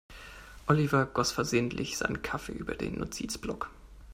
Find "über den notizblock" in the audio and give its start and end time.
2.53-3.69